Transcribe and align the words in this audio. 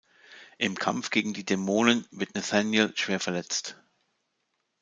Im 0.57 0.73
Kampf 0.79 1.11
gegen 1.11 1.35
die 1.35 1.45
Dämonen 1.45 2.07
wird 2.09 2.33
Nathanael 2.33 2.91
schwer 2.97 3.19
verletzt. 3.19 3.75